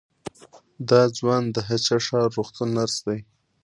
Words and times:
دا 0.89 1.01
ځوان 1.17 1.43
د 1.55 1.57
هه 1.67 1.77
چه 1.85 1.95
ښار 2.05 2.27
روغتون 2.35 2.69
نرس 2.77 2.97
دی. 3.07 3.19